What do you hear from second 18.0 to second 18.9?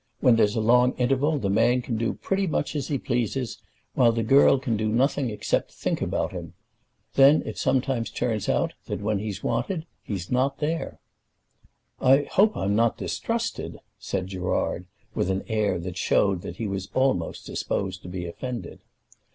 to be offended.